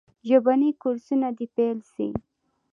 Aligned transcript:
ژبني 0.27 0.71
کورسونه 0.81 1.27
دي 1.37 1.47
پیل 1.55 1.79
سي. 1.93 2.07